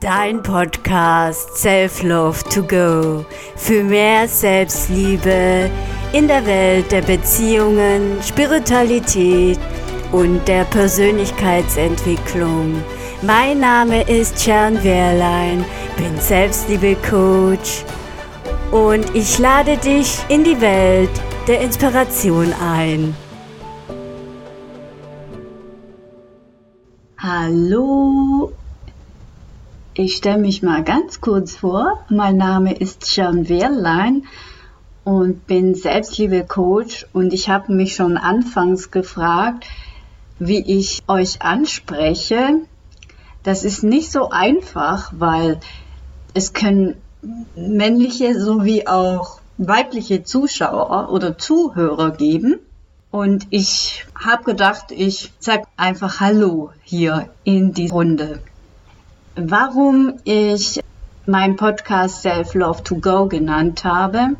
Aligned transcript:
Dein 0.00 0.42
Podcast 0.44 1.56
Self 1.56 2.04
Love 2.04 2.44
to 2.54 2.62
Go 2.62 3.24
für 3.56 3.82
mehr 3.82 4.28
Selbstliebe 4.28 5.68
in 6.12 6.28
der 6.28 6.46
Welt 6.46 6.92
der 6.92 7.02
Beziehungen, 7.02 8.22
Spiritualität 8.22 9.58
und 10.12 10.46
der 10.46 10.62
Persönlichkeitsentwicklung. 10.66 12.80
Mein 13.22 13.58
Name 13.58 14.08
ist 14.08 14.46
Jan 14.46 14.80
Wehrlein, 14.84 15.64
bin 15.96 16.16
Selbstliebe-Coach 16.20 17.82
und 18.70 19.12
ich 19.16 19.36
lade 19.40 19.76
dich 19.78 20.16
in 20.28 20.44
die 20.44 20.60
Welt 20.60 21.10
der 21.48 21.60
Inspiration 21.60 22.54
ein. 22.62 23.16
Hallo 27.18 28.52
ich 29.98 30.14
stelle 30.14 30.38
mich 30.38 30.62
mal 30.62 30.84
ganz 30.84 31.20
kurz 31.20 31.56
vor. 31.56 32.04
Mein 32.08 32.36
Name 32.36 32.72
ist 32.72 33.16
Jan 33.16 33.48
Wehrlein 33.48 34.26
und 35.02 35.48
bin 35.48 35.74
Selbstliebe-Coach 35.74 37.06
und 37.12 37.32
ich 37.32 37.48
habe 37.48 37.72
mich 37.72 37.96
schon 37.96 38.16
anfangs 38.16 38.92
gefragt, 38.92 39.66
wie 40.38 40.60
ich 40.60 41.02
euch 41.08 41.42
anspreche. 41.42 42.60
Das 43.42 43.64
ist 43.64 43.82
nicht 43.82 44.12
so 44.12 44.30
einfach, 44.30 45.12
weil 45.18 45.58
es 46.32 46.52
können 46.52 46.94
männliche 47.56 48.40
sowie 48.40 48.86
auch 48.86 49.40
weibliche 49.56 50.22
Zuschauer 50.22 51.10
oder 51.10 51.38
Zuhörer 51.38 52.12
geben. 52.12 52.60
Und 53.10 53.48
ich 53.50 54.06
habe 54.14 54.44
gedacht, 54.44 54.92
ich 54.92 55.32
sage 55.40 55.64
einfach 55.76 56.20
Hallo 56.20 56.70
hier 56.84 57.30
in 57.42 57.72
die 57.72 57.88
Runde 57.88 58.40
warum 59.40 60.14
ich 60.24 60.80
meinen 61.26 61.56
Podcast 61.56 62.22
Self 62.22 62.54
Love 62.54 62.82
to 62.82 62.96
Go 62.96 63.26
genannt 63.26 63.84
habe. 63.84 64.30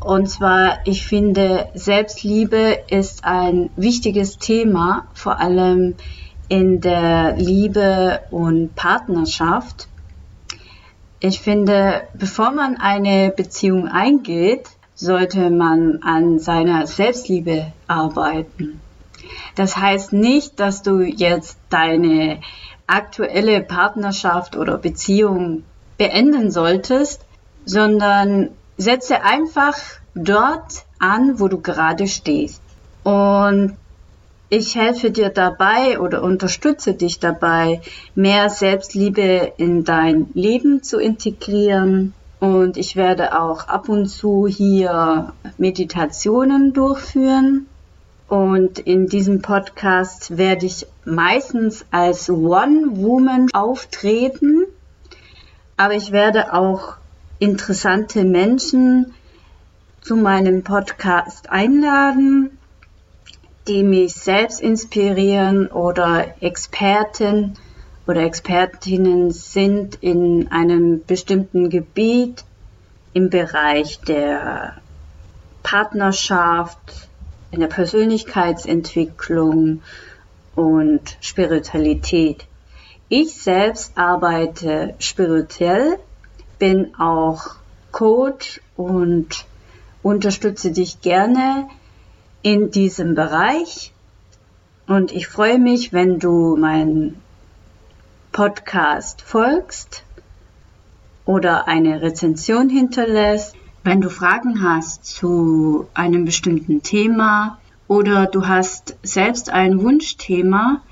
Und 0.00 0.30
zwar, 0.30 0.78
ich 0.86 1.06
finde, 1.06 1.68
Selbstliebe 1.74 2.78
ist 2.88 3.24
ein 3.24 3.68
wichtiges 3.76 4.38
Thema, 4.38 5.06
vor 5.12 5.38
allem 5.38 5.96
in 6.48 6.80
der 6.80 7.36
Liebe 7.36 8.20
und 8.30 8.74
Partnerschaft. 8.74 9.88
Ich 11.20 11.40
finde, 11.40 12.02
bevor 12.14 12.52
man 12.52 12.78
eine 12.78 13.30
Beziehung 13.36 13.88
eingeht, 13.88 14.70
sollte 14.94 15.50
man 15.50 16.00
an 16.02 16.38
seiner 16.38 16.86
Selbstliebe 16.86 17.72
arbeiten. 17.86 18.80
Das 19.54 19.76
heißt 19.76 20.12
nicht, 20.12 20.60
dass 20.60 20.82
du 20.82 21.00
jetzt 21.00 21.58
deine 21.68 22.40
aktuelle 22.86 23.60
Partnerschaft 23.60 24.56
oder 24.56 24.78
Beziehung 24.78 25.64
beenden 25.96 26.50
solltest, 26.50 27.24
sondern 27.64 28.50
setze 28.76 29.22
einfach 29.22 29.76
dort 30.14 30.84
an, 30.98 31.38
wo 31.38 31.48
du 31.48 31.60
gerade 31.60 32.08
stehst. 32.08 32.62
Und 33.04 33.76
ich 34.48 34.74
helfe 34.74 35.12
dir 35.12 35.28
dabei 35.28 36.00
oder 36.00 36.22
unterstütze 36.22 36.94
dich 36.94 37.20
dabei, 37.20 37.80
mehr 38.16 38.50
Selbstliebe 38.50 39.52
in 39.56 39.84
dein 39.84 40.28
Leben 40.34 40.82
zu 40.82 40.98
integrieren. 40.98 42.14
Und 42.40 42.76
ich 42.76 42.96
werde 42.96 43.40
auch 43.40 43.68
ab 43.68 43.88
und 43.88 44.06
zu 44.06 44.48
hier 44.48 45.32
Meditationen 45.56 46.72
durchführen, 46.72 47.66
und 48.30 48.78
in 48.78 49.08
diesem 49.08 49.42
Podcast 49.42 50.38
werde 50.38 50.64
ich 50.64 50.86
meistens 51.04 51.84
als 51.90 52.30
One-Woman 52.30 53.48
auftreten, 53.52 54.66
aber 55.76 55.94
ich 55.94 56.12
werde 56.12 56.52
auch 56.54 56.94
interessante 57.40 58.22
Menschen 58.22 59.14
zu 60.00 60.14
meinem 60.14 60.62
Podcast 60.62 61.50
einladen, 61.50 62.56
die 63.66 63.82
mich 63.82 64.14
selbst 64.14 64.60
inspirieren 64.60 65.66
oder 65.66 66.40
Experten 66.40 67.54
oder 68.06 68.22
Expertinnen 68.22 69.32
sind 69.32 69.96
in 69.96 70.52
einem 70.52 71.04
bestimmten 71.04 71.68
Gebiet 71.68 72.44
im 73.12 73.28
Bereich 73.28 73.98
der 74.02 74.74
Partnerschaft, 75.64 77.09
in 77.50 77.60
der 77.60 77.68
Persönlichkeitsentwicklung 77.68 79.82
und 80.54 81.16
Spiritualität. 81.20 82.46
Ich 83.08 83.34
selbst 83.34 83.96
arbeite 83.96 84.94
spirituell, 84.98 85.98
bin 86.58 86.94
auch 86.98 87.56
Coach 87.92 88.60
und 88.76 89.46
unterstütze 90.02 90.70
dich 90.70 91.00
gerne 91.00 91.68
in 92.42 92.70
diesem 92.70 93.14
Bereich. 93.14 93.92
Und 94.86 95.12
ich 95.12 95.28
freue 95.28 95.58
mich, 95.58 95.92
wenn 95.92 96.18
du 96.18 96.56
meinen 96.56 97.20
Podcast 98.32 99.22
folgst 99.22 100.04
oder 101.24 101.68
eine 101.68 102.02
Rezension 102.02 102.68
hinterlässt. 102.68 103.54
Wenn 103.82 104.02
du 104.02 104.10
Fragen 104.10 104.62
hast 104.62 105.06
zu 105.06 105.86
einem 105.94 106.26
bestimmten 106.26 106.82
Thema 106.82 107.58
oder 107.88 108.26
du 108.26 108.46
hast 108.46 108.96
selbst 109.02 109.48
ein 109.50 109.82
Wunschthema, 109.82 110.82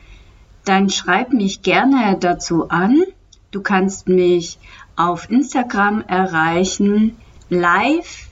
dann 0.65 0.89
schreib 0.89 1.33
mich 1.33 1.63
gerne 1.63 2.17
dazu 2.19 2.71
an. 2.71 3.03
Du 3.51 3.61
kannst 3.61 4.09
mich 4.09 4.59
auf 4.97 5.31
Instagram 5.31 6.03
erreichen 6.07 7.17
live 7.51 8.29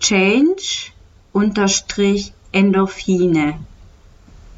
change 0.00 0.92
Endorphine. 2.52 3.58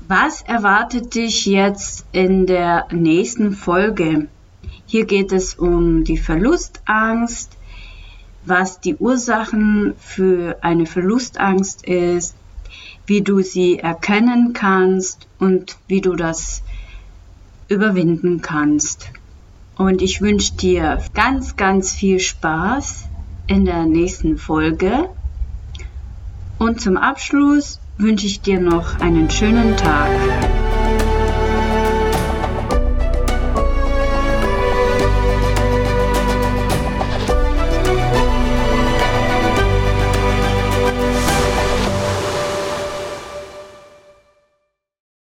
Was 0.06 0.42
erwartet 0.42 1.14
dich 1.14 1.46
jetzt 1.46 2.06
in 2.12 2.46
der 2.46 2.86
nächsten 2.92 3.52
Folge? 3.52 4.28
Hier 4.86 5.04
geht 5.04 5.32
es 5.32 5.54
um 5.54 6.04
die 6.04 6.16
Verlustangst, 6.16 7.57
was 8.48 8.80
die 8.80 8.96
Ursachen 8.96 9.94
für 9.98 10.58
eine 10.62 10.86
Verlustangst 10.86 11.84
ist, 11.86 12.34
wie 13.06 13.22
du 13.22 13.42
sie 13.42 13.78
erkennen 13.78 14.52
kannst 14.52 15.26
und 15.38 15.76
wie 15.86 16.00
du 16.00 16.14
das 16.14 16.62
überwinden 17.68 18.40
kannst. 18.40 19.10
Und 19.76 20.02
ich 20.02 20.20
wünsche 20.20 20.54
dir 20.54 21.00
ganz, 21.14 21.56
ganz 21.56 21.92
viel 21.92 22.18
Spaß 22.18 23.08
in 23.46 23.64
der 23.64 23.84
nächsten 23.84 24.36
Folge. 24.36 25.08
Und 26.58 26.80
zum 26.80 26.96
Abschluss 26.96 27.78
wünsche 27.96 28.26
ich 28.26 28.40
dir 28.40 28.60
noch 28.60 29.00
einen 29.00 29.30
schönen 29.30 29.76
Tag. 29.76 30.57